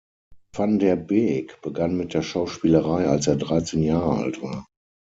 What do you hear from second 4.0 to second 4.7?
alt war.